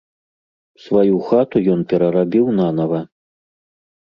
Сваю 0.85 1.19
хату 1.27 1.61
ён 1.75 1.83
перарабіў 1.93 2.45
нанава. 2.63 3.05